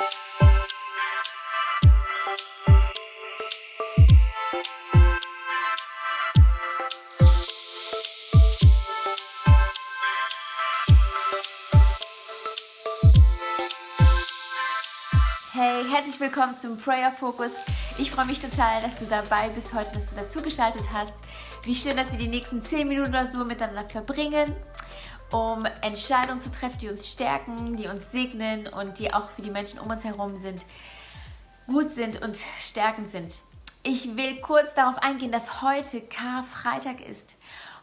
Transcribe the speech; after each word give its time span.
Hey, 0.00 0.06
herzlich 15.90 16.18
willkommen 16.18 16.56
zum 16.56 16.78
Prayer 16.78 17.12
Focus. 17.12 17.52
Ich 17.98 18.10
freue 18.10 18.24
mich 18.24 18.40
total, 18.40 18.80
dass 18.80 18.96
du 18.96 19.04
dabei 19.04 19.50
bist 19.50 19.74
heute, 19.74 19.92
dass 19.92 20.08
du 20.08 20.16
dazugeschaltet 20.16 20.84
hast. 20.94 21.12
Wie 21.64 21.74
schön, 21.74 21.98
dass 21.98 22.12
wir 22.12 22.18
die 22.18 22.28
nächsten 22.28 22.62
10 22.62 22.88
Minuten 22.88 23.10
oder 23.10 23.26
so 23.26 23.44
miteinander 23.44 23.86
verbringen, 23.86 24.56
um 25.32 25.64
Entscheidungen 25.82 26.40
zu 26.40 26.50
treffen, 26.50 26.78
die 26.78 26.88
uns 26.88 27.10
stärken, 27.10 27.76
die 27.76 27.86
uns 27.86 28.12
segnen 28.12 28.66
und 28.66 28.98
die 28.98 29.12
auch 29.12 29.30
für 29.30 29.42
die 29.42 29.50
Menschen 29.50 29.78
um 29.78 29.88
uns 29.90 30.04
herum 30.04 30.36
sind, 30.36 30.64
gut 31.66 31.90
sind 31.90 32.22
und 32.22 32.36
stärkend 32.58 33.10
sind. 33.10 33.40
Ich 33.82 34.16
will 34.16 34.40
kurz 34.40 34.74
darauf 34.74 34.98
eingehen, 34.98 35.32
dass 35.32 35.62
heute 35.62 36.02
Karfreitag 36.02 37.00
ist 37.00 37.34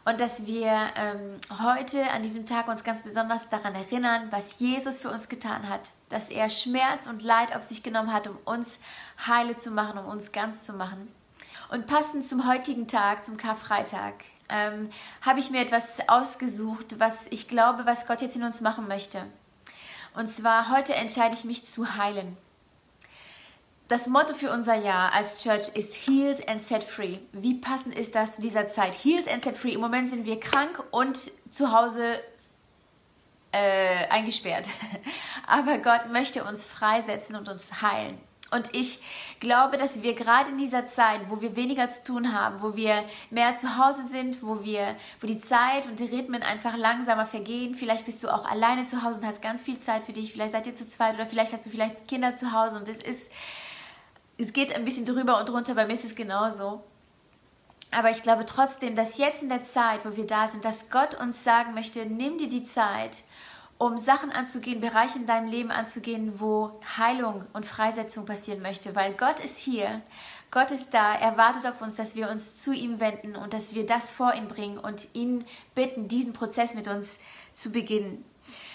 und 0.04 0.20
dass 0.20 0.46
wir 0.46 0.72
ähm, 0.96 1.40
heute 1.62 2.10
an 2.10 2.22
diesem 2.22 2.46
Tag 2.46 2.68
uns 2.68 2.84
ganz 2.84 3.02
besonders 3.02 3.48
daran 3.48 3.74
erinnern, 3.74 4.28
was 4.30 4.58
Jesus 4.58 5.00
für 5.00 5.10
uns 5.10 5.28
getan 5.28 5.68
hat, 5.68 5.90
dass 6.08 6.30
er 6.30 6.48
Schmerz 6.48 7.08
und 7.08 7.22
Leid 7.22 7.54
auf 7.54 7.62
sich 7.62 7.82
genommen 7.82 8.12
hat, 8.12 8.28
um 8.28 8.38
uns 8.44 8.78
heile 9.26 9.56
zu 9.56 9.70
machen, 9.70 9.98
um 9.98 10.06
uns 10.06 10.32
ganz 10.32 10.62
zu 10.62 10.72
machen. 10.72 11.12
Und 11.70 11.86
passend 11.86 12.26
zum 12.26 12.48
heutigen 12.48 12.88
Tag, 12.88 13.24
zum 13.24 13.36
Karfreitag, 13.36 14.14
ähm, 14.48 14.90
habe 15.22 15.40
ich 15.40 15.50
mir 15.50 15.60
etwas 15.60 16.08
ausgesucht, 16.08 16.98
was 16.98 17.26
ich 17.30 17.48
glaube, 17.48 17.86
was 17.86 18.06
Gott 18.06 18.22
jetzt 18.22 18.36
in 18.36 18.44
uns 18.44 18.60
machen 18.60 18.88
möchte. 18.88 19.24
Und 20.14 20.28
zwar 20.28 20.70
heute 20.70 20.94
entscheide 20.94 21.34
ich 21.34 21.44
mich 21.44 21.64
zu 21.64 21.96
heilen. 21.96 22.36
Das 23.88 24.06
Motto 24.06 24.34
für 24.34 24.50
unser 24.50 24.74
Jahr 24.74 25.14
als 25.14 25.42
Church 25.42 25.70
ist 25.74 25.94
Healed 25.94 26.46
and 26.46 26.60
Set 26.60 26.84
Free. 26.84 27.18
Wie 27.32 27.54
passend 27.54 27.94
ist 27.94 28.14
das 28.14 28.36
zu 28.36 28.42
dieser 28.42 28.68
Zeit? 28.68 28.94
Healed 28.94 29.28
and 29.28 29.42
Set 29.42 29.56
Free. 29.56 29.72
Im 29.72 29.80
Moment 29.80 30.10
sind 30.10 30.26
wir 30.26 30.38
krank 30.38 30.84
und 30.90 31.18
zu 31.50 31.72
Hause 31.72 32.20
äh, 33.52 34.06
eingesperrt. 34.10 34.68
Aber 35.46 35.78
Gott 35.78 36.10
möchte 36.12 36.44
uns 36.44 36.66
freisetzen 36.66 37.34
und 37.34 37.48
uns 37.48 37.80
heilen. 37.80 38.18
Und 38.50 38.74
ich 38.74 39.00
glaube, 39.40 39.76
dass 39.76 40.02
wir 40.02 40.14
gerade 40.14 40.50
in 40.50 40.58
dieser 40.58 40.86
Zeit, 40.86 41.20
wo 41.28 41.40
wir 41.40 41.54
weniger 41.54 41.88
zu 41.90 42.04
tun 42.04 42.32
haben, 42.32 42.62
wo 42.62 42.76
wir 42.76 43.04
mehr 43.30 43.54
zu 43.54 43.76
Hause 43.76 44.04
sind, 44.04 44.42
wo 44.42 44.64
wir, 44.64 44.96
wo 45.20 45.26
die 45.26 45.38
Zeit 45.38 45.86
und 45.86 46.00
die 46.00 46.06
Rhythmen 46.06 46.42
einfach 46.42 46.76
langsamer 46.76 47.26
vergehen. 47.26 47.74
Vielleicht 47.74 48.06
bist 48.06 48.24
du 48.24 48.32
auch 48.32 48.46
alleine 48.46 48.84
zu 48.84 49.02
Hause 49.02 49.20
und 49.20 49.26
hast 49.26 49.42
ganz 49.42 49.62
viel 49.62 49.78
Zeit 49.78 50.04
für 50.04 50.12
dich. 50.12 50.32
Vielleicht 50.32 50.52
seid 50.52 50.66
ihr 50.66 50.74
zu 50.74 50.88
zweit 50.88 51.14
oder 51.14 51.26
vielleicht 51.26 51.52
hast 51.52 51.66
du 51.66 51.70
vielleicht 51.70 52.08
Kinder 52.08 52.36
zu 52.36 52.52
Hause 52.52 52.78
und 52.78 52.88
es 52.88 53.02
ist 53.02 53.30
es 54.38 54.52
geht 54.52 54.72
ein 54.74 54.84
bisschen 54.84 55.04
drüber 55.04 55.38
und 55.38 55.48
drunter, 55.48 55.74
bei 55.74 55.86
mir 55.86 55.94
ist 55.94 56.04
es 56.04 56.14
genauso. 56.14 56.82
Aber 57.90 58.10
ich 58.10 58.22
glaube 58.22 58.46
trotzdem, 58.46 58.94
dass 58.94 59.18
jetzt 59.18 59.42
in 59.42 59.48
der 59.48 59.62
Zeit, 59.62 60.04
wo 60.04 60.16
wir 60.16 60.26
da 60.26 60.46
sind, 60.46 60.64
dass 60.64 60.90
Gott 60.90 61.20
uns 61.20 61.42
sagen 61.42 61.74
möchte, 61.74 62.06
nimm 62.06 62.38
dir 62.38 62.48
die 62.48 62.64
Zeit, 62.64 63.24
um 63.78 63.96
Sachen 63.96 64.30
anzugehen, 64.32 64.80
Bereiche 64.80 65.18
in 65.18 65.26
deinem 65.26 65.46
Leben 65.46 65.70
anzugehen, 65.70 66.40
wo 66.40 66.80
Heilung 66.96 67.44
und 67.52 67.64
Freisetzung 67.64 68.26
passieren 68.26 68.60
möchte. 68.60 68.96
Weil 68.96 69.14
Gott 69.14 69.38
ist 69.38 69.56
hier, 69.56 70.02
Gott 70.50 70.72
ist 70.72 70.94
da, 70.94 71.14
er 71.14 71.36
wartet 71.36 71.64
auf 71.66 71.80
uns, 71.80 71.94
dass 71.94 72.16
wir 72.16 72.28
uns 72.28 72.56
zu 72.56 72.72
ihm 72.72 72.98
wenden 72.98 73.36
und 73.36 73.52
dass 73.52 73.74
wir 73.74 73.86
das 73.86 74.10
vor 74.10 74.34
ihn 74.34 74.48
bringen 74.48 74.78
und 74.78 75.08
ihn 75.14 75.44
bitten, 75.74 76.08
diesen 76.08 76.32
Prozess 76.32 76.74
mit 76.74 76.88
uns 76.88 77.20
zu 77.52 77.70
beginnen. 77.70 78.24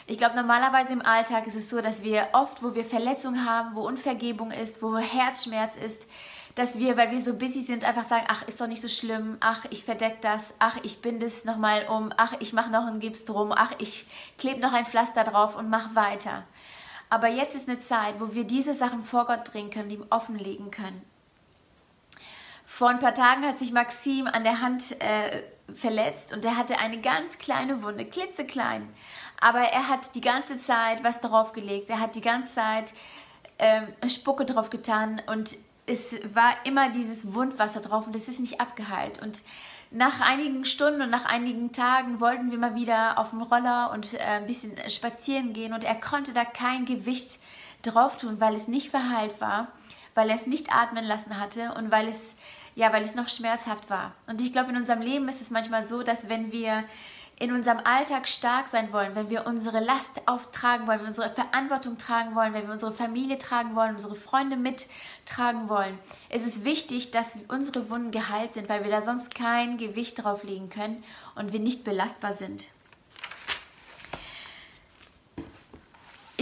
Ich 0.05 0.17
glaube, 0.17 0.35
normalerweise 0.35 0.93
im 0.93 1.01
Alltag 1.01 1.47
ist 1.47 1.55
es 1.55 1.69
so, 1.69 1.81
dass 1.81 2.03
wir 2.03 2.29
oft, 2.33 2.61
wo 2.61 2.75
wir 2.75 2.83
Verletzungen 2.83 3.45
haben, 3.45 3.75
wo 3.75 3.87
Unvergebung 3.87 4.51
ist, 4.51 4.81
wo 4.81 4.97
Herzschmerz 4.97 5.77
ist, 5.77 6.05
dass 6.55 6.77
wir, 6.77 6.97
weil 6.97 7.11
wir 7.11 7.21
so 7.21 7.37
busy 7.37 7.61
sind, 7.61 7.85
einfach 7.85 8.03
sagen, 8.03 8.25
ach, 8.27 8.43
ist 8.47 8.61
doch 8.61 8.67
nicht 8.67 8.81
so 8.81 8.89
schlimm, 8.89 9.37
ach, 9.39 9.65
ich 9.69 9.85
verdeck 9.85 10.21
das, 10.21 10.53
ach, 10.59 10.77
ich 10.83 11.01
binde 11.01 11.25
es 11.25 11.45
nochmal 11.45 11.87
um, 11.87 12.13
ach, 12.17 12.33
ich 12.39 12.53
mache 12.53 12.69
noch 12.69 12.85
einen 12.85 12.99
Gips 12.99 13.25
drum, 13.25 13.51
ach, 13.51 13.71
ich 13.79 14.05
klebe 14.37 14.59
noch 14.59 14.73
ein 14.73 14.85
Pflaster 14.85 15.23
drauf 15.23 15.55
und 15.55 15.69
mach 15.69 15.95
weiter. 15.95 16.43
Aber 17.09 17.27
jetzt 17.27 17.55
ist 17.55 17.69
eine 17.69 17.79
Zeit, 17.79 18.19
wo 18.19 18.33
wir 18.33 18.43
diese 18.43 18.73
Sachen 18.73 19.03
vor 19.03 19.25
Gott 19.25 19.45
bringen 19.45 19.69
können, 19.69 19.89
die 19.89 19.95
ihm 19.95 20.05
offenlegen 20.09 20.69
können. 20.69 21.01
Vor 22.65 22.89
ein 22.89 22.99
paar 22.99 23.13
Tagen 23.13 23.45
hat 23.45 23.59
sich 23.59 23.71
Maxim 23.71 24.27
an 24.27 24.43
der 24.43 24.59
Hand 24.59 24.99
äh, 24.99 25.43
verletzt 25.73 26.33
und 26.33 26.45
er 26.45 26.57
hatte 26.57 26.79
eine 26.79 26.99
ganz 26.99 27.37
kleine 27.37 27.83
Wunde, 27.83 28.05
klitzeklein. 28.05 28.87
Aber 29.39 29.59
er 29.59 29.89
hat 29.89 30.15
die 30.15 30.21
ganze 30.21 30.57
Zeit 30.57 31.03
was 31.03 31.19
darauf 31.19 31.53
gelegt. 31.53 31.89
Er 31.89 31.99
hat 31.99 32.15
die 32.15 32.21
ganze 32.21 32.53
Zeit 32.53 32.93
ähm, 33.59 33.87
Spucke 34.07 34.45
drauf 34.45 34.69
getan 34.69 35.21
und 35.27 35.57
es 35.85 36.15
war 36.33 36.55
immer 36.63 36.89
dieses 36.89 37.33
Wundwasser 37.33 37.81
drauf 37.81 38.07
und 38.07 38.15
es 38.15 38.27
ist 38.27 38.39
nicht 38.39 38.61
abgeheilt. 38.61 39.21
Und 39.21 39.41
nach 39.91 40.21
einigen 40.21 40.65
Stunden 40.65 41.01
und 41.01 41.09
nach 41.09 41.25
einigen 41.25 41.71
Tagen 41.71 42.19
wollten 42.19 42.51
wir 42.51 42.57
mal 42.57 42.75
wieder 42.75 43.19
auf 43.19 43.29
dem 43.29 43.41
Roller 43.41 43.91
und 43.91 44.13
äh, 44.13 44.17
ein 44.17 44.47
bisschen 44.47 44.71
spazieren 44.89 45.53
gehen 45.53 45.73
und 45.73 45.83
er 45.83 45.95
konnte 45.95 46.33
da 46.33 46.45
kein 46.45 46.85
Gewicht 46.85 47.37
drauf 47.83 48.17
tun, 48.17 48.39
weil 48.39 48.55
es 48.55 48.67
nicht 48.67 48.89
verheilt 48.89 49.39
war, 49.39 49.67
weil 50.15 50.29
er 50.29 50.35
es 50.35 50.47
nicht 50.47 50.73
atmen 50.73 51.03
lassen 51.03 51.39
hatte 51.39 51.73
und 51.73 51.91
weil 51.91 52.07
es 52.07 52.33
ja, 52.75 52.91
weil 52.93 53.03
es 53.03 53.15
noch 53.15 53.29
schmerzhaft 53.29 53.89
war. 53.89 54.13
Und 54.27 54.41
ich 54.41 54.51
glaube, 54.51 54.71
in 54.71 54.77
unserem 54.77 55.01
Leben 55.01 55.27
ist 55.29 55.41
es 55.41 55.51
manchmal 55.51 55.83
so, 55.83 56.03
dass 56.03 56.29
wenn 56.29 56.51
wir 56.51 56.83
in 57.39 57.51
unserem 57.51 57.79
Alltag 57.83 58.27
stark 58.27 58.67
sein 58.67 58.93
wollen, 58.93 59.15
wenn 59.15 59.29
wir 59.29 59.47
unsere 59.47 59.79
Last 59.79 60.21
auftragen 60.27 60.87
wollen, 60.87 60.99
wenn 60.99 61.05
wir 61.05 61.09
unsere 61.09 61.31
Verantwortung 61.31 61.97
tragen 61.97 62.35
wollen, 62.35 62.53
wenn 62.53 62.67
wir 62.67 62.73
unsere 62.73 62.93
Familie 62.93 63.37
tragen 63.37 63.75
wollen, 63.75 63.91
unsere 63.91 64.15
Freunde 64.15 64.55
mittragen 64.55 65.67
wollen, 65.67 65.97
ist 66.29 66.45
es 66.45 66.63
wichtig, 66.63 67.11
dass 67.11 67.39
unsere 67.47 67.89
Wunden 67.89 68.11
geheilt 68.11 68.53
sind, 68.53 68.69
weil 68.69 68.83
wir 68.83 68.91
da 68.91 69.01
sonst 69.01 69.33
kein 69.33 69.77
Gewicht 69.77 70.23
drauf 70.23 70.43
legen 70.43 70.69
können 70.69 71.03
und 71.35 71.53
wir 71.53 71.59
nicht 71.59 71.83
belastbar 71.83 72.33
sind. 72.33 72.67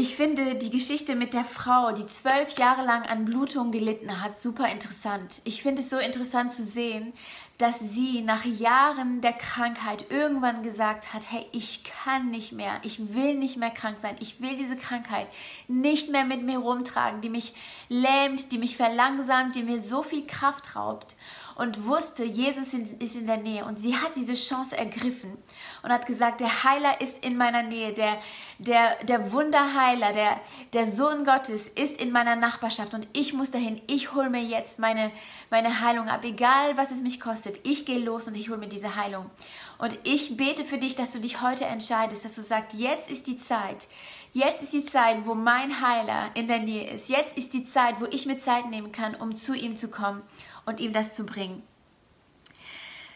Ich 0.01 0.15
finde 0.15 0.55
die 0.55 0.71
Geschichte 0.71 1.15
mit 1.15 1.35
der 1.35 1.45
Frau, 1.45 1.91
die 1.91 2.07
zwölf 2.07 2.57
Jahre 2.57 2.83
lang 2.83 3.03
an 3.03 3.23
Blutung 3.23 3.71
gelitten 3.71 4.19
hat, 4.19 4.41
super 4.41 4.67
interessant. 4.67 5.41
Ich 5.43 5.61
finde 5.61 5.83
es 5.83 5.91
so 5.91 5.99
interessant 5.99 6.51
zu 6.51 6.63
sehen, 6.63 7.13
dass 7.59 7.79
sie 7.79 8.23
nach 8.23 8.43
Jahren 8.43 9.21
der 9.21 9.33
Krankheit 9.33 10.09
irgendwann 10.09 10.63
gesagt 10.63 11.13
hat, 11.13 11.31
hey, 11.31 11.45
ich 11.51 11.83
kann 11.83 12.31
nicht 12.31 12.51
mehr, 12.51 12.79
ich 12.81 13.13
will 13.13 13.35
nicht 13.35 13.57
mehr 13.57 13.69
krank 13.69 13.99
sein, 13.99 14.15
ich 14.19 14.41
will 14.41 14.55
diese 14.55 14.75
Krankheit 14.75 15.27
nicht 15.67 16.09
mehr 16.09 16.25
mit 16.25 16.41
mir 16.41 16.57
rumtragen, 16.57 17.21
die 17.21 17.29
mich 17.29 17.53
lähmt, 17.87 18.51
die 18.51 18.57
mich 18.57 18.77
verlangsamt, 18.77 19.55
die 19.55 19.61
mir 19.61 19.79
so 19.79 20.01
viel 20.01 20.25
Kraft 20.25 20.75
raubt 20.75 21.15
und 21.55 21.85
wusste, 21.85 22.23
Jesus 22.23 22.73
ist 22.73 23.15
in 23.15 23.27
der 23.27 23.37
Nähe. 23.37 23.65
Und 23.65 23.79
sie 23.79 23.95
hat 23.95 24.15
diese 24.15 24.35
Chance 24.35 24.77
ergriffen 24.77 25.37
und 25.83 25.91
hat 25.91 26.05
gesagt, 26.05 26.41
der 26.41 26.63
Heiler 26.63 27.01
ist 27.01 27.23
in 27.23 27.37
meiner 27.37 27.63
Nähe, 27.63 27.93
der, 27.93 28.17
der, 28.59 28.97
der 29.03 29.31
Wunderheiler, 29.31 30.13
der, 30.13 30.39
der 30.73 30.85
Sohn 30.85 31.25
Gottes 31.25 31.67
ist 31.67 31.99
in 31.99 32.11
meiner 32.11 32.35
Nachbarschaft. 32.35 32.93
Und 32.93 33.07
ich 33.13 33.33
muss 33.33 33.51
dahin, 33.51 33.81
ich 33.87 34.13
hole 34.13 34.29
mir 34.29 34.43
jetzt 34.43 34.79
meine, 34.79 35.11
meine 35.49 35.81
Heilung 35.81 36.07
ab, 36.07 36.23
egal 36.23 36.77
was 36.77 36.91
es 36.91 37.01
mich 37.01 37.19
kostet, 37.19 37.59
ich 37.63 37.85
gehe 37.85 37.99
los 37.99 38.27
und 38.27 38.35
ich 38.35 38.49
hole 38.49 38.59
mir 38.59 38.69
diese 38.69 38.95
Heilung. 38.95 39.29
Und 39.77 39.97
ich 40.03 40.37
bete 40.37 40.63
für 40.63 40.77
dich, 40.77 40.95
dass 40.95 41.11
du 41.11 41.19
dich 41.19 41.41
heute 41.41 41.65
entscheidest, 41.65 42.23
dass 42.23 42.35
du 42.35 42.41
sagst, 42.41 42.77
jetzt 42.77 43.09
ist 43.09 43.27
die 43.27 43.37
Zeit, 43.37 43.87
Jetzt 44.33 44.63
ist 44.63 44.71
die 44.71 44.85
Zeit, 44.85 45.25
wo 45.25 45.33
mein 45.33 45.81
Heiler 45.81 46.31
in 46.35 46.47
der 46.47 46.59
Nähe 46.59 46.89
ist. 46.89 47.09
Jetzt 47.09 47.37
ist 47.37 47.53
die 47.53 47.65
Zeit, 47.65 47.99
wo 47.99 48.05
ich 48.05 48.25
mir 48.25 48.37
Zeit 48.37 48.69
nehmen 48.69 48.93
kann, 48.93 49.13
um 49.13 49.35
zu 49.35 49.53
ihm 49.53 49.75
zu 49.75 49.89
kommen 49.89 50.21
und 50.65 50.79
ihm 50.79 50.93
das 50.93 51.13
zu 51.13 51.25
bringen. 51.25 51.63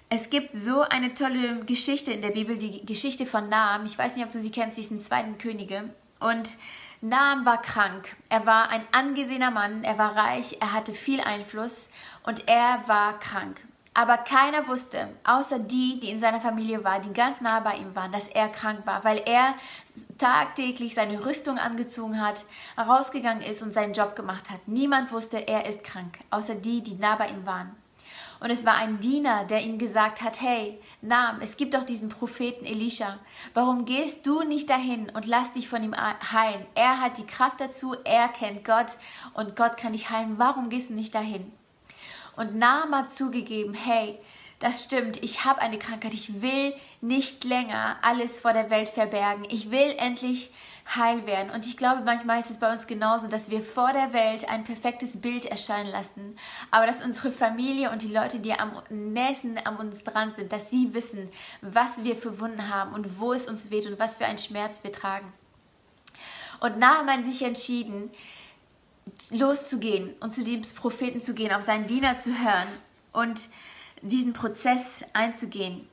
Es 0.09 0.29
gibt 0.29 0.55
so 0.55 0.81
eine 0.81 1.13
tolle 1.13 1.65
Geschichte 1.65 2.11
in 2.11 2.21
der 2.21 2.29
Bibel, 2.29 2.57
die 2.57 2.85
Geschichte 2.85 3.25
von 3.25 3.49
Naam. 3.49 3.85
Ich 3.85 3.97
weiß 3.97 4.15
nicht, 4.15 4.25
ob 4.25 4.31
du 4.31 4.39
sie 4.39 4.51
kennst, 4.51 4.75
sie 4.75 4.81
ist 4.81 4.91
in 4.91 5.01
Zweiten 5.01 5.37
Könige. 5.37 5.89
Und 6.19 6.57
Naam 7.01 7.45
war 7.45 7.61
krank. 7.61 8.15
Er 8.29 8.45
war 8.45 8.69
ein 8.69 8.83
angesehener 8.91 9.51
Mann, 9.51 9.83
er 9.83 9.97
war 9.97 10.15
reich, 10.15 10.57
er 10.59 10.73
hatte 10.73 10.93
viel 10.93 11.21
Einfluss 11.21 11.89
und 12.23 12.47
er 12.47 12.83
war 12.87 13.19
krank. 13.19 13.61
Aber 13.97 14.17
keiner 14.17 14.67
wusste, 14.67 15.07
außer 15.23 15.57
die, 15.57 16.01
die 16.01 16.11
in 16.11 16.19
seiner 16.19 16.41
Familie 16.41 16.83
waren, 16.83 17.01
die 17.01 17.13
ganz 17.13 17.39
nah 17.39 17.61
bei 17.61 17.77
ihm 17.77 17.95
waren, 17.95 18.11
dass 18.11 18.27
er 18.27 18.49
krank 18.49 18.85
war, 18.85 19.05
weil 19.05 19.21
er 19.25 19.55
tagtäglich 20.17 20.93
seine 20.93 21.25
Rüstung 21.25 21.57
angezogen 21.57 22.21
hat, 22.21 22.43
rausgegangen 22.77 23.41
ist 23.41 23.63
und 23.63 23.73
seinen 23.73 23.93
Job 23.93 24.17
gemacht 24.17 24.51
hat. 24.51 24.67
Niemand 24.67 25.13
wusste, 25.13 25.47
er 25.47 25.65
ist 25.65 25.85
krank, 25.85 26.19
außer 26.29 26.55
die, 26.55 26.83
die 26.83 26.95
nah 26.95 27.15
bei 27.15 27.29
ihm 27.29 27.45
waren. 27.45 27.73
Und 28.41 28.49
es 28.49 28.65
war 28.65 28.75
ein 28.75 28.99
Diener, 28.99 29.45
der 29.45 29.63
ihm 29.63 29.79
gesagt 29.79 30.21
hat, 30.21 30.41
hey, 30.41 30.77
Nam, 31.01 31.37
es 31.39 31.55
gibt 31.55 31.73
doch 31.73 31.85
diesen 31.85 32.09
Propheten 32.09 32.65
Elisha. 32.65 33.19
Warum 33.53 33.85
gehst 33.85 34.27
du 34.27 34.43
nicht 34.43 34.69
dahin 34.69 35.09
und 35.09 35.25
lass 35.25 35.53
dich 35.53 35.69
von 35.69 35.81
ihm 35.81 35.95
heilen? 35.95 36.65
Er 36.75 36.99
hat 36.99 37.17
die 37.17 37.25
Kraft 37.25 37.61
dazu, 37.61 37.95
er 38.03 38.27
kennt 38.27 38.65
Gott 38.65 38.97
und 39.33 39.55
Gott 39.55 39.77
kann 39.77 39.93
dich 39.93 40.09
heilen. 40.09 40.37
Warum 40.37 40.67
gehst 40.67 40.89
du 40.89 40.95
nicht 40.95 41.15
dahin? 41.15 41.53
Und 42.35 42.55
Naam 42.55 42.93
hat 42.93 43.11
zugegeben, 43.11 43.73
hey, 43.73 44.17
das 44.59 44.83
stimmt, 44.83 45.21
ich 45.21 45.43
habe 45.43 45.61
eine 45.61 45.77
Krankheit, 45.77 46.13
ich 46.13 46.41
will 46.41 46.73
nicht 47.01 47.43
länger 47.43 47.97
alles 48.01 48.39
vor 48.39 48.53
der 48.53 48.69
Welt 48.69 48.89
verbergen. 48.89 49.45
Ich 49.49 49.69
will 49.69 49.95
endlich 49.97 50.51
heil 50.95 51.25
werden. 51.25 51.49
Und 51.49 51.65
ich 51.65 51.77
glaube, 51.77 52.01
manchmal 52.05 52.39
ist 52.39 52.51
es 52.51 52.59
bei 52.59 52.71
uns 52.71 52.87
genauso, 52.87 53.27
dass 53.27 53.49
wir 53.49 53.61
vor 53.61 53.91
der 53.91 54.13
Welt 54.13 54.49
ein 54.49 54.63
perfektes 54.63 55.19
Bild 55.21 55.45
erscheinen 55.45 55.89
lassen, 55.89 56.37
aber 56.71 56.85
dass 56.85 57.03
unsere 57.03 57.31
Familie 57.31 57.89
und 57.91 58.01
die 58.01 58.13
Leute, 58.13 58.39
die 58.39 58.53
am 58.53 58.71
nächsten 58.89 59.57
an 59.57 59.77
uns 59.77 60.03
dran 60.03 60.31
sind, 60.31 60.53
dass 60.53 60.69
sie 60.69 60.93
wissen, 60.93 61.29
was 61.61 62.03
wir 62.03 62.15
für 62.15 62.39
Wunden 62.39 62.69
haben 62.69 62.93
und 62.93 63.19
wo 63.19 63.33
es 63.33 63.47
uns 63.47 63.71
weht 63.71 63.87
und 63.87 63.99
was 63.99 64.15
für 64.15 64.25
einen 64.25 64.37
Schmerz 64.37 64.83
wir 64.83 64.91
tragen. 64.91 65.33
Und 66.59 66.77
Naaman 66.77 67.23
sich 67.23 67.41
entschieden, 67.41 68.11
loszugehen 69.31 70.13
und 70.19 70.33
zu 70.33 70.43
diesem 70.43 70.63
Propheten 70.75 71.21
zu 71.21 71.33
gehen, 71.33 71.53
auf 71.53 71.63
seinen 71.63 71.87
Diener 71.87 72.17
zu 72.17 72.31
hören 72.31 72.67
und 73.11 73.49
diesen 74.01 74.33
Prozess 74.33 75.03
einzugehen. 75.13 75.87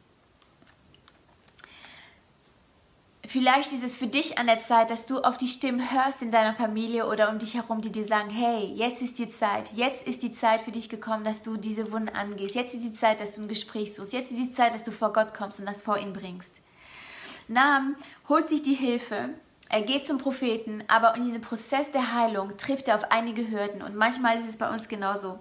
Vielleicht 3.25 3.73
ist 3.73 3.85
es 3.85 3.97
für 3.97 4.09
dich 4.09 4.39
an 4.39 4.47
der 4.47 4.59
Zeit, 4.59 4.91
dass 4.91 5.07
du 5.07 5.21
auf 5.21 5.39
die 5.39 5.49
Stimmen 5.49 5.93
hörst 5.93 6.21
in 6.21 6.31
deiner 6.31 6.55
Familie 6.55 7.07
oder 7.07 7.31
um 7.31 7.39
dich 7.39 7.55
herum, 7.55 7.81
die 7.81 7.93
dir 7.93 8.05
sagen, 8.05 8.29
hey, 8.29 8.67
jetzt 8.75 9.01
ist 9.01 9.19
die 9.19 9.29
Zeit, 9.29 9.73
jetzt 9.75 10.07
ist 10.07 10.23
die 10.23 10.33
Zeit 10.33 10.61
für 10.61 10.73
dich 10.73 10.91
gekommen, 10.91 11.25
dass 11.25 11.43
du 11.43 11.57
diese 11.57 11.93
Wunden 11.93 12.11
angehst, 12.11 12.55
jetzt 12.55 12.75
ist 12.75 12.85
die 12.85 12.93
Zeit, 12.93 13.21
dass 13.21 13.37
du 13.37 13.43
ein 13.43 13.49
Gespräch 13.49 13.95
suchst, 13.95 14.13
jetzt 14.13 14.33
ist 14.33 14.39
die 14.39 14.51
Zeit, 14.51 14.75
dass 14.75 14.85
du 14.85 14.91
vor 14.91 15.13
Gott 15.15 15.33
kommst 15.33 15.61
und 15.61 15.67
das 15.67 15.81
vor 15.81 15.97
ihn 15.97 16.13
bringst. 16.13 16.57
Naam 17.49 17.97
holt 18.29 18.49
sich 18.49 18.63
die 18.63 18.75
Hilfe, 18.75 19.31
er 19.73 19.81
geht 19.81 20.07
zum 20.07 20.19
Propheten, 20.19 20.85
aber 20.87 21.17
in 21.17 21.25
diesem 21.25 21.41
Prozess 21.41 21.91
der 21.91 22.13
Heilung 22.13 22.59
trifft 22.59 22.89
er 22.89 22.97
auf 22.97 23.11
einige 23.11 23.51
Hürden 23.51 23.81
und 23.81 23.97
manchmal 23.97 24.37
ist 24.37 24.47
es 24.47 24.59
bei 24.59 24.71
uns 24.71 24.87
genauso. 24.87 25.39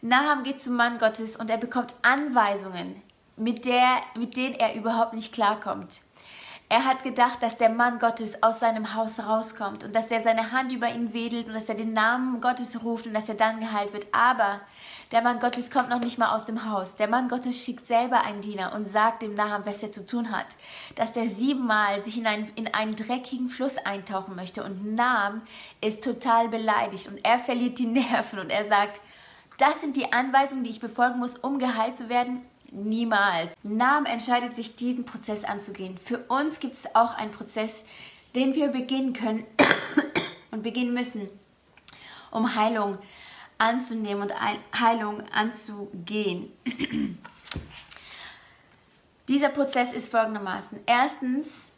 Naham 0.00 0.44
geht 0.44 0.62
zum 0.62 0.76
Mann 0.76 0.98
Gottes 0.98 1.36
und 1.36 1.50
er 1.50 1.58
bekommt 1.58 1.94
Anweisungen, 2.00 3.02
mit, 3.36 3.66
der, 3.66 4.00
mit 4.16 4.38
denen 4.38 4.54
er 4.54 4.74
überhaupt 4.74 5.12
nicht 5.12 5.34
klarkommt. 5.34 6.00
Er 6.72 6.84
hat 6.84 7.02
gedacht, 7.02 7.42
dass 7.42 7.58
der 7.58 7.68
Mann 7.68 7.98
Gottes 7.98 8.44
aus 8.44 8.60
seinem 8.60 8.94
Haus 8.94 9.18
rauskommt 9.18 9.82
und 9.82 9.92
dass 9.92 10.12
er 10.12 10.20
seine 10.20 10.52
Hand 10.52 10.72
über 10.72 10.88
ihn 10.88 11.12
wedelt 11.12 11.48
und 11.48 11.54
dass 11.54 11.68
er 11.68 11.74
den 11.74 11.94
Namen 11.94 12.40
Gottes 12.40 12.84
ruft 12.84 13.08
und 13.08 13.12
dass 13.12 13.28
er 13.28 13.34
dann 13.34 13.58
geheilt 13.58 13.92
wird. 13.92 14.06
Aber 14.12 14.60
der 15.10 15.20
Mann 15.20 15.40
Gottes 15.40 15.72
kommt 15.72 15.88
noch 15.88 15.98
nicht 15.98 16.16
mal 16.16 16.32
aus 16.32 16.44
dem 16.44 16.70
Haus. 16.70 16.94
Der 16.94 17.08
Mann 17.08 17.28
Gottes 17.28 17.60
schickt 17.60 17.88
selber 17.88 18.20
einen 18.24 18.40
Diener 18.40 18.72
und 18.72 18.86
sagt 18.86 19.22
dem 19.22 19.34
Naham, 19.34 19.66
was 19.66 19.82
er 19.82 19.90
zu 19.90 20.06
tun 20.06 20.30
hat. 20.30 20.46
Dass 20.94 21.12
der 21.12 21.26
siebenmal 21.26 22.04
sich 22.04 22.16
in 22.16 22.28
einen, 22.28 22.48
in 22.54 22.72
einen 22.72 22.94
dreckigen 22.94 23.48
Fluss 23.48 23.76
eintauchen 23.76 24.36
möchte. 24.36 24.62
Und 24.62 24.94
Naham 24.94 25.42
ist 25.80 26.04
total 26.04 26.48
beleidigt 26.50 27.08
und 27.08 27.18
er 27.24 27.40
verliert 27.40 27.80
die 27.80 27.86
Nerven 27.86 28.38
und 28.38 28.50
er 28.50 28.64
sagt, 28.64 29.00
das 29.58 29.80
sind 29.80 29.96
die 29.96 30.12
Anweisungen, 30.12 30.62
die 30.62 30.70
ich 30.70 30.78
befolgen 30.78 31.18
muss, 31.18 31.36
um 31.36 31.58
geheilt 31.58 31.96
zu 31.96 32.08
werden. 32.08 32.42
Niemals. 32.72 33.54
Nam 33.62 34.06
entscheidet 34.06 34.54
sich, 34.56 34.76
diesen 34.76 35.04
Prozess 35.04 35.44
anzugehen. 35.44 35.98
Für 35.98 36.18
uns 36.28 36.60
gibt 36.60 36.74
es 36.74 36.94
auch 36.94 37.14
einen 37.14 37.32
Prozess, 37.32 37.84
den 38.34 38.54
wir 38.54 38.68
beginnen 38.68 39.12
können 39.12 39.44
und 40.50 40.62
beginnen 40.62 40.94
müssen, 40.94 41.28
um 42.30 42.54
Heilung 42.54 42.98
anzunehmen 43.58 44.22
und 44.22 44.32
Heilung 44.78 45.22
anzugehen. 45.32 46.50
Dieser 49.28 49.50
Prozess 49.50 49.92
ist 49.92 50.08
folgendermaßen. 50.10 50.80
Erstens, 50.86 51.74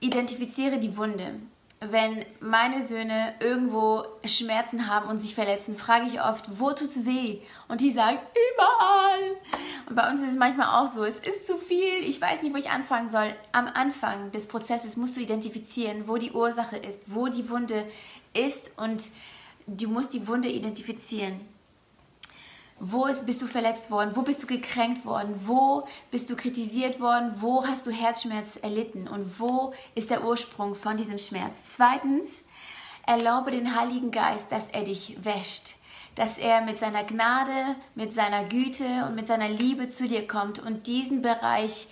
identifiziere 0.00 0.78
die 0.78 0.96
Wunde 0.96 1.34
wenn 1.80 2.26
meine 2.40 2.82
Söhne 2.82 3.34
irgendwo 3.40 4.04
Schmerzen 4.26 4.86
haben 4.86 5.08
und 5.08 5.18
sich 5.18 5.34
verletzen, 5.34 5.74
frage 5.76 6.06
ich 6.06 6.20
oft, 6.20 6.60
wo 6.60 6.72
tut's 6.72 7.06
weh? 7.06 7.38
Und 7.68 7.80
die 7.80 7.90
sagen, 7.90 8.18
überall. 8.52 9.36
Und 9.88 9.96
bei 9.96 10.10
uns 10.10 10.20
ist 10.20 10.30
es 10.30 10.36
manchmal 10.36 10.78
auch 10.78 10.88
so, 10.88 11.04
es 11.04 11.18
ist 11.18 11.46
zu 11.46 11.56
viel, 11.56 12.04
ich 12.04 12.20
weiß 12.20 12.42
nicht, 12.42 12.52
wo 12.52 12.58
ich 12.58 12.68
anfangen 12.68 13.08
soll. 13.08 13.34
Am 13.52 13.66
Anfang 13.66 14.30
des 14.32 14.46
Prozesses 14.46 14.98
musst 14.98 15.16
du 15.16 15.22
identifizieren, 15.22 16.06
wo 16.06 16.18
die 16.18 16.32
Ursache 16.32 16.76
ist, 16.76 17.00
wo 17.06 17.28
die 17.28 17.48
Wunde 17.48 17.86
ist 18.34 18.78
und 18.78 19.04
du 19.66 19.88
musst 19.88 20.12
die 20.12 20.28
Wunde 20.28 20.48
identifizieren. 20.48 21.40
Wo 22.82 23.04
ist, 23.04 23.26
bist 23.26 23.42
du 23.42 23.46
verletzt 23.46 23.90
worden? 23.90 24.12
Wo 24.14 24.22
bist 24.22 24.42
du 24.42 24.46
gekränkt 24.46 25.04
worden? 25.04 25.34
Wo 25.44 25.86
bist 26.10 26.30
du 26.30 26.34
kritisiert 26.34 26.98
worden? 26.98 27.34
Wo 27.36 27.66
hast 27.66 27.86
du 27.86 27.90
Herzschmerz 27.90 28.56
erlitten? 28.56 29.06
Und 29.06 29.38
wo 29.38 29.74
ist 29.94 30.08
der 30.08 30.24
Ursprung 30.24 30.74
von 30.74 30.96
diesem 30.96 31.18
Schmerz? 31.18 31.74
Zweitens, 31.76 32.46
erlaube 33.06 33.50
den 33.50 33.78
Heiligen 33.78 34.10
Geist, 34.10 34.50
dass 34.50 34.68
er 34.68 34.84
dich 34.84 35.18
wäscht. 35.22 35.74
Dass 36.14 36.38
er 36.38 36.62
mit 36.62 36.78
seiner 36.78 37.04
Gnade, 37.04 37.76
mit 37.94 38.14
seiner 38.14 38.44
Güte 38.44 39.04
und 39.06 39.14
mit 39.14 39.26
seiner 39.26 39.50
Liebe 39.50 39.88
zu 39.88 40.08
dir 40.08 40.26
kommt 40.26 40.58
und 40.58 40.86
diesen 40.86 41.20
Bereich 41.20 41.88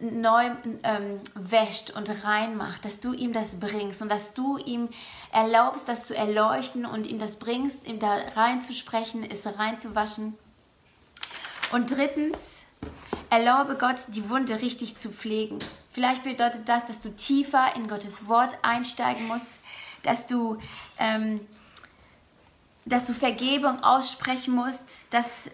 neu 0.00 0.50
ähm, 0.84 1.20
wäscht 1.34 1.90
und 1.90 2.24
reinmacht, 2.24 2.84
dass 2.84 3.00
du 3.00 3.12
ihm 3.12 3.32
das 3.32 3.58
bringst 3.58 4.00
und 4.00 4.08
dass 4.08 4.32
du 4.32 4.56
ihm 4.58 4.88
erlaubst, 5.32 5.88
das 5.88 6.06
zu 6.06 6.16
erleuchten 6.16 6.86
und 6.86 7.06
ihm 7.06 7.18
das 7.18 7.38
bringst, 7.38 7.86
ihm 7.86 7.98
da 7.98 8.16
reinzusprechen, 8.36 9.28
es 9.28 9.46
reinzuwaschen. 9.46 10.38
Und 11.72 11.90
drittens, 11.90 12.62
erlaube 13.30 13.76
Gott, 13.76 14.00
die 14.08 14.30
Wunde 14.30 14.60
richtig 14.62 14.96
zu 14.96 15.10
pflegen. 15.10 15.58
Vielleicht 15.92 16.22
bedeutet 16.22 16.68
das, 16.68 16.86
dass 16.86 17.00
du 17.00 17.14
tiefer 17.14 17.74
in 17.74 17.88
Gottes 17.88 18.28
Wort 18.28 18.56
einsteigen 18.62 19.26
musst, 19.26 19.60
dass 20.04 20.28
du, 20.28 20.58
ähm, 20.98 21.40
dass 22.84 23.04
du 23.04 23.12
Vergebung 23.12 23.82
aussprechen 23.82 24.54
musst 24.54 25.04
dass, 25.10 25.50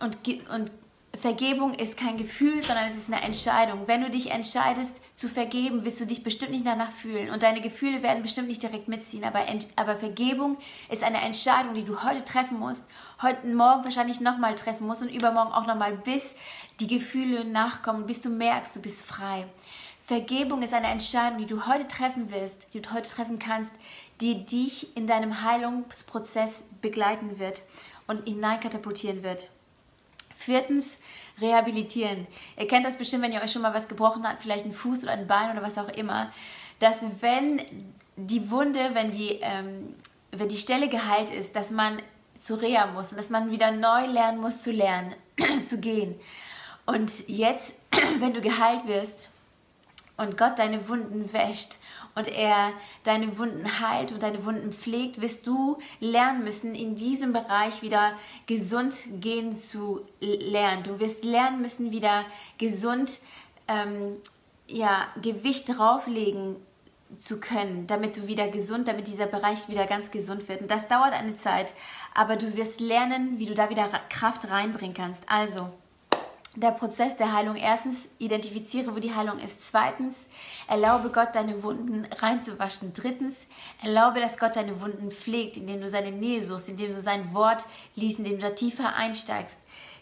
und, 0.00 0.18
und 0.52 0.70
Vergebung 1.16 1.74
ist 1.74 1.96
kein 1.96 2.16
Gefühl, 2.16 2.62
sondern 2.62 2.86
es 2.86 2.96
ist 2.96 3.12
eine 3.12 3.22
Entscheidung. 3.22 3.86
Wenn 3.86 4.02
du 4.02 4.10
dich 4.10 4.30
entscheidest 4.32 5.00
zu 5.14 5.28
vergeben, 5.28 5.84
wirst 5.84 6.00
du 6.00 6.06
dich 6.06 6.24
bestimmt 6.24 6.50
nicht 6.50 6.66
danach 6.66 6.90
fühlen 6.90 7.30
und 7.30 7.42
deine 7.42 7.60
Gefühle 7.60 8.02
werden 8.02 8.22
bestimmt 8.22 8.48
nicht 8.48 8.62
direkt 8.62 8.88
mitziehen. 8.88 9.24
Aber, 9.24 9.44
aber 9.76 9.96
Vergebung 9.96 10.56
ist 10.90 11.04
eine 11.04 11.20
Entscheidung, 11.20 11.74
die 11.74 11.84
du 11.84 12.02
heute 12.02 12.24
treffen 12.24 12.58
musst, 12.58 12.86
heute 13.22 13.46
Morgen 13.46 13.84
wahrscheinlich 13.84 14.20
nochmal 14.20 14.56
treffen 14.56 14.86
musst 14.86 15.02
und 15.02 15.14
übermorgen 15.14 15.52
auch 15.52 15.66
nochmal, 15.66 15.92
bis 15.92 16.36
die 16.80 16.88
Gefühle 16.88 17.44
nachkommen, 17.44 18.06
bis 18.06 18.20
du 18.20 18.30
merkst, 18.30 18.74
du 18.74 18.82
bist 18.82 19.02
frei. 19.02 19.46
Vergebung 20.02 20.62
ist 20.62 20.74
eine 20.74 20.88
Entscheidung, 20.88 21.38
die 21.38 21.46
du 21.46 21.66
heute 21.66 21.86
treffen 21.86 22.30
wirst, 22.30 22.74
die 22.74 22.82
du 22.82 22.92
heute 22.92 23.08
treffen 23.08 23.38
kannst, 23.38 23.72
die 24.20 24.44
dich 24.44 24.96
in 24.96 25.06
deinem 25.06 25.42
Heilungsprozess 25.42 26.66
begleiten 26.82 27.38
wird 27.38 27.62
und 28.06 28.28
hineinkatapultieren 28.28 29.22
wird. 29.22 29.48
Viertens, 30.44 30.98
rehabilitieren. 31.40 32.26
Ihr 32.58 32.68
kennt 32.68 32.84
das 32.84 32.98
bestimmt, 32.98 33.22
wenn 33.22 33.32
ihr 33.32 33.42
euch 33.42 33.52
schon 33.52 33.62
mal 33.62 33.74
was 33.74 33.88
gebrochen 33.88 34.28
habt, 34.28 34.42
vielleicht 34.42 34.64
ein 34.64 34.72
Fuß 34.72 35.04
oder 35.04 35.12
ein 35.12 35.26
Bein 35.26 35.50
oder 35.50 35.62
was 35.62 35.78
auch 35.78 35.88
immer, 35.88 36.32
dass 36.78 37.06
wenn 37.20 37.62
die 38.16 38.50
Wunde, 38.50 38.90
wenn 38.92 39.10
die, 39.10 39.40
ähm, 39.40 39.94
wenn 40.30 40.48
die 40.48 40.56
Stelle 40.56 40.88
geheilt 40.88 41.30
ist, 41.30 41.56
dass 41.56 41.70
man 41.70 42.00
zu 42.36 42.54
Reha 42.54 42.86
muss 42.86 43.12
und 43.12 43.16
dass 43.16 43.30
man 43.30 43.50
wieder 43.50 43.70
neu 43.70 44.06
lernen 44.06 44.40
muss 44.40 44.62
zu 44.62 44.70
lernen, 44.70 45.14
zu 45.64 45.80
gehen. 45.80 46.14
Und 46.86 47.28
jetzt, 47.28 47.76
wenn 48.18 48.34
du 48.34 48.40
geheilt 48.40 48.86
wirst 48.86 49.30
und 50.16 50.36
Gott 50.38 50.58
deine 50.58 50.88
Wunden 50.88 51.32
wäscht 51.32 51.78
und 52.14 52.28
er 52.28 52.72
deine 53.02 53.38
Wunden 53.38 53.80
heilt 53.80 54.12
und 54.12 54.22
deine 54.22 54.44
Wunden 54.44 54.72
pflegt, 54.72 55.20
wirst 55.20 55.46
du 55.46 55.78
lernen 56.00 56.44
müssen, 56.44 56.74
in 56.74 56.94
diesem 56.94 57.32
Bereich 57.32 57.82
wieder 57.82 58.12
gesund 58.46 58.94
gehen 59.20 59.54
zu 59.54 60.02
lernen. 60.20 60.84
Du 60.84 61.00
wirst 61.00 61.24
lernen 61.24 61.60
müssen, 61.60 61.90
wieder 61.90 62.24
gesund 62.58 63.18
ähm, 63.66 64.16
ja, 64.68 65.08
Gewicht 65.20 65.76
drauflegen 65.76 66.56
zu 67.18 67.38
können, 67.38 67.86
damit 67.86 68.16
du 68.16 68.26
wieder 68.26 68.48
gesund, 68.48 68.88
damit 68.88 69.08
dieser 69.08 69.26
Bereich 69.26 69.68
wieder 69.68 69.86
ganz 69.86 70.10
gesund 70.10 70.48
wird. 70.48 70.62
Und 70.62 70.70
das 70.70 70.88
dauert 70.88 71.12
eine 71.12 71.34
Zeit, 71.34 71.72
aber 72.14 72.36
du 72.36 72.56
wirst 72.56 72.80
lernen, 72.80 73.38
wie 73.38 73.46
du 73.46 73.54
da 73.54 73.70
wieder 73.70 73.88
Kraft 74.08 74.48
reinbringen 74.50 74.94
kannst. 74.94 75.24
Also, 75.28 75.70
der 76.56 76.70
Prozess 76.70 77.16
der 77.16 77.32
Heilung. 77.32 77.56
Erstens, 77.56 78.08
identifiziere, 78.18 78.94
wo 78.94 78.98
die 78.98 79.14
Heilung 79.14 79.38
ist. 79.38 79.66
Zweitens, 79.66 80.28
erlaube 80.68 81.10
Gott, 81.10 81.34
deine 81.34 81.62
Wunden 81.62 82.06
reinzuwaschen. 82.18 82.92
Drittens, 82.94 83.46
erlaube, 83.82 84.20
dass 84.20 84.38
Gott 84.38 84.56
deine 84.56 84.80
Wunden 84.80 85.10
pflegt, 85.10 85.56
indem 85.56 85.80
du 85.80 85.88
seine 85.88 86.12
Nähe 86.12 86.42
suchst, 86.42 86.68
indem 86.68 86.90
du 86.90 87.00
sein 87.00 87.34
Wort 87.34 87.66
liest, 87.96 88.18
indem 88.18 88.38
du 88.38 88.42
da 88.42 88.50
tiefer 88.50 88.94
einsteigst. 88.94 89.58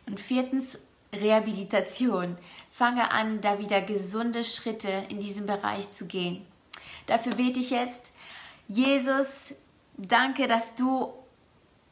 Und 0.06 0.20
viertens, 0.20 0.78
Rehabilitation. 1.14 2.38
Fange 2.70 3.10
an, 3.10 3.40
da 3.40 3.58
wieder 3.58 3.82
gesunde 3.82 4.44
Schritte 4.44 4.90
in 5.08 5.20
diesem 5.20 5.46
Bereich 5.46 5.90
zu 5.90 6.06
gehen. 6.06 6.44
Dafür 7.06 7.34
bete 7.34 7.60
ich 7.60 7.70
jetzt, 7.70 8.12
Jesus, 8.68 9.54
danke, 9.98 10.48
dass 10.48 10.74
du 10.74 11.12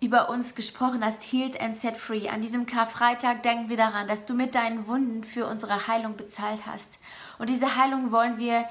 über 0.01 0.31
uns 0.31 0.55
gesprochen 0.55 1.05
hast, 1.05 1.23
healed 1.31 1.61
and 1.61 1.75
set 1.75 1.97
free. 1.97 2.29
An 2.29 2.41
diesem 2.41 2.65
Karfreitag 2.65 3.43
denken 3.43 3.69
wir 3.69 3.77
daran, 3.77 4.09
dass 4.09 4.25
du 4.25 4.35
mit 4.35 4.55
deinen 4.55 4.87
Wunden 4.87 5.25
für 5.25 5.47
unsere 5.47 5.87
Heilung 5.87 6.17
bezahlt 6.17 6.67
hast. 6.67 6.99
Und 7.39 7.51
diese 7.51 7.77
Heilung 7.77 8.11
wollen 8.11 8.39
wir 8.39 8.65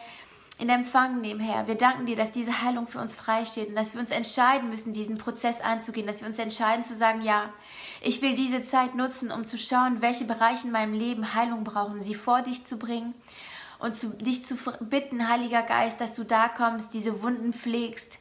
in 0.58 0.70
Empfang 0.70 1.22
nehmen, 1.22 1.40
Herr. 1.40 1.68
Wir 1.68 1.76
danken 1.76 2.06
dir, 2.06 2.18
dass 2.18 2.32
diese 2.32 2.62
Heilung 2.62 2.86
für 2.88 3.00
uns 3.00 3.16
freisteht 3.16 3.70
und 3.70 3.76
dass 3.76 3.94
wir 3.94 4.02
uns 4.02 4.12
entscheiden 4.12 4.70
müssen, 4.70 4.92
diesen 4.92 5.18
Prozess 5.18 5.62
anzugehen, 5.62 6.06
dass 6.06 6.20
wir 6.20 6.28
uns 6.28 6.38
entscheiden 6.38 6.84
zu 6.84 6.96
sagen, 6.96 7.22
ja, 7.22 7.54
ich 8.02 8.22
will 8.22 8.36
diese 8.36 8.64
Zeit 8.64 8.94
nutzen, 8.94 9.32
um 9.32 9.46
zu 9.46 9.58
schauen, 9.58 10.02
welche 10.02 10.26
Bereiche 10.26 10.68
in 10.68 10.74
meinem 10.74 10.94
Leben 10.94 11.34
Heilung 11.34 11.64
brauchen, 11.64 12.02
sie 12.02 12.16
vor 12.16 12.42
dich 12.42 12.66
zu 12.66 12.78
bringen 12.78 13.14
und 13.80 13.96
zu, 13.96 14.10
dich 14.10 14.44
zu 14.44 14.58
bitten, 14.82 15.30
Heiliger 15.30 15.64
Geist, 15.64 16.02
dass 16.02 16.14
du 16.14 16.26
da 16.26 16.50
kommst, 16.50 16.94
diese 16.94 17.24
Wunden 17.24 17.54
pflegst, 17.54 18.20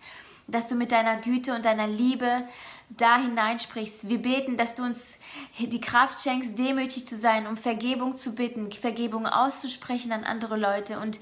dass 0.48 0.66
du 0.66 0.74
mit 0.74 0.90
deiner 0.92 1.18
Güte 1.18 1.54
und 1.54 1.64
deiner 1.64 1.86
Liebe 1.86 2.44
da 2.90 3.18
hineinsprichst. 3.18 4.08
Wir 4.08 4.18
beten, 4.18 4.56
dass 4.56 4.74
du 4.74 4.82
uns 4.82 5.18
die 5.58 5.80
Kraft 5.80 6.22
schenkst, 6.22 6.58
demütig 6.58 7.06
zu 7.06 7.16
sein, 7.16 7.46
um 7.46 7.56
Vergebung 7.56 8.16
zu 8.16 8.34
bitten, 8.34 8.72
Vergebung 8.72 9.26
auszusprechen 9.26 10.10
an 10.10 10.24
andere 10.24 10.56
Leute 10.56 10.98
und 10.98 11.20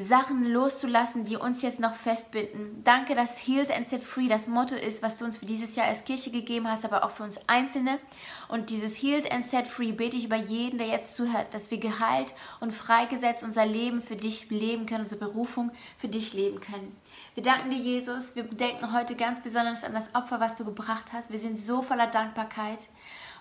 Sachen 0.00 0.44
loszulassen, 0.44 1.24
die 1.24 1.36
uns 1.36 1.60
jetzt 1.62 1.80
noch 1.80 1.96
festbinden. 1.96 2.82
Danke, 2.84 3.16
dass 3.16 3.44
Healed 3.44 3.72
and 3.72 3.88
Set 3.88 4.04
Free 4.04 4.28
das 4.28 4.46
Motto 4.46 4.76
ist, 4.76 5.02
was 5.02 5.16
du 5.16 5.24
uns 5.24 5.36
für 5.36 5.46
dieses 5.46 5.74
Jahr 5.74 5.88
als 5.88 6.04
Kirche 6.04 6.30
gegeben 6.30 6.68
hast, 6.68 6.84
aber 6.84 7.04
auch 7.04 7.10
für 7.10 7.24
uns 7.24 7.40
Einzelne. 7.48 7.98
Und 8.46 8.70
dieses 8.70 9.02
Healed 9.02 9.32
and 9.32 9.44
Set 9.44 9.66
Free 9.66 9.90
bete 9.90 10.16
ich 10.16 10.26
über 10.26 10.36
jeden, 10.36 10.78
der 10.78 10.86
jetzt 10.86 11.16
zuhört, 11.16 11.52
dass 11.52 11.72
wir 11.72 11.78
geheilt 11.78 12.32
und 12.60 12.72
freigesetzt 12.72 13.42
unser 13.42 13.66
Leben 13.66 14.00
für 14.00 14.14
dich 14.14 14.48
leben 14.50 14.86
können, 14.86 15.02
unsere 15.02 15.24
Berufung 15.24 15.72
für 15.96 16.08
dich 16.08 16.32
leben 16.32 16.60
können. 16.60 16.96
Wir 17.34 17.42
danken 17.42 17.70
dir, 17.70 17.78
Jesus. 17.78 18.36
Wir 18.36 18.44
denken 18.44 18.92
heute 18.92 19.16
ganz 19.16 19.42
besonders 19.42 19.82
an 19.82 19.94
das 19.94 20.14
Opfer, 20.14 20.38
was 20.38 20.54
du 20.54 20.64
gebracht 20.64 21.06
hast. 21.12 21.30
Wir 21.32 21.38
sind 21.38 21.58
so 21.58 21.82
voller 21.82 22.06
Dankbarkeit. 22.06 22.86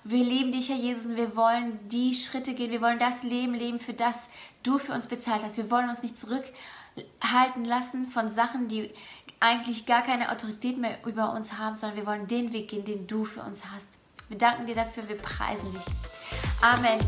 Wir 0.04 0.24
lieben 0.24 0.52
dich, 0.52 0.70
Herr 0.70 0.78
Jesus, 0.78 1.08
und 1.08 1.18
wir 1.18 1.36
wollen 1.36 1.80
die 1.90 2.14
Schritte 2.14 2.54
gehen. 2.54 2.72
Wir 2.72 2.82
wollen 2.82 3.00
das 3.00 3.24
Leben 3.24 3.54
leben, 3.54 3.80
für 3.80 3.94
das 3.94 4.30
du 4.64 4.78
für 4.78 4.94
uns 4.94 5.08
bezahlt 5.08 5.44
hast. 5.44 5.58
Wir 5.58 5.70
wollen 5.70 5.90
uns 5.90 6.04
nicht 6.04 6.18
zurückhalten 6.18 7.66
lassen 7.66 8.08
von 8.08 8.30
Sachen, 8.30 8.68
die 8.68 8.92
eigentlich 9.40 9.86
gar 9.86 10.02
keine 10.02 10.32
Autorität 10.32 10.78
mehr 10.78 10.98
über 11.06 11.34
uns 11.34 11.58
haben, 11.58 11.76
sondern 11.76 11.98
wir 11.98 12.06
wollen 12.06 12.28
den 12.28 12.54
Weg 12.54 12.70
gehen, 12.70 12.86
den 12.86 13.06
du 13.08 13.26
für 13.26 13.42
uns 13.42 13.64
hast. 13.72 13.90
Wir 14.30 14.38
danken 14.38 14.66
dir 14.66 14.76
dafür, 14.76 15.08
wir 15.08 15.18
preisen 15.18 15.72
dich. 15.72 15.84
Amen. 16.62 17.00